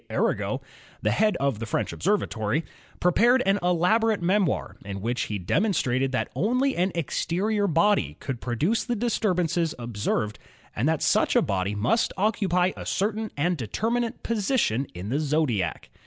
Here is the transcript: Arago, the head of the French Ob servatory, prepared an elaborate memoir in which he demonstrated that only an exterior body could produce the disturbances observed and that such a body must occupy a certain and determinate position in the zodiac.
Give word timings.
Arago, 0.09 0.63
the 1.03 1.11
head 1.11 1.37
of 1.37 1.59
the 1.59 1.65
French 1.67 1.93
Ob 1.93 1.99
servatory, 1.99 2.63
prepared 2.99 3.43
an 3.45 3.59
elaborate 3.61 4.19
memoir 4.19 4.75
in 4.83 4.99
which 4.99 5.25
he 5.29 5.37
demonstrated 5.37 6.11
that 6.11 6.31
only 6.33 6.75
an 6.75 6.91
exterior 6.95 7.67
body 7.67 8.17
could 8.19 8.41
produce 8.41 8.83
the 8.83 8.95
disturbances 8.95 9.75
observed 9.77 10.39
and 10.75 10.89
that 10.89 11.03
such 11.03 11.35
a 11.35 11.41
body 11.43 11.75
must 11.75 12.13
occupy 12.17 12.71
a 12.75 12.83
certain 12.83 13.29
and 13.37 13.57
determinate 13.57 14.23
position 14.23 14.87
in 14.95 15.09
the 15.09 15.19
zodiac. 15.19 15.91